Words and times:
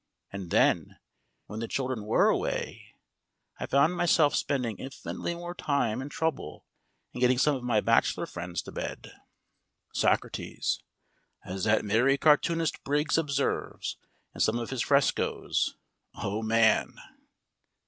And 0.33 0.49
then, 0.49 0.97
when 1.45 1.59
the 1.59 1.67
children 1.67 2.07
were 2.07 2.27
away, 2.27 2.95
I 3.59 3.67
found 3.67 3.95
myself 3.95 4.33
spending 4.35 4.77
infinitely 4.77 5.35
more 5.35 5.53
time 5.53 6.01
and 6.01 6.09
trouble 6.09 6.65
in 7.13 7.19
getting 7.21 7.37
some 7.37 7.55
of 7.55 7.61
my 7.61 7.81
bachelor 7.81 8.25
friends 8.25 8.63
to 8.63 8.71
bed. 8.71 9.11
SOCRATES: 9.93 10.81
As 11.45 11.65
that 11.65 11.85
merry 11.85 12.17
cartoonist 12.17 12.83
Briggs 12.83 13.15
observes 13.19 13.97
in 14.33 14.39
some 14.41 14.57
of 14.57 14.71
his 14.71 14.81
frescoes, 14.81 15.75
Oh 16.15 16.41
Man! 16.41 16.95